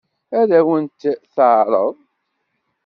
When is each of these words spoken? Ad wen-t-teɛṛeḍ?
Ad 0.39 0.51
wen-t-teɛṛeḍ? 0.67 1.95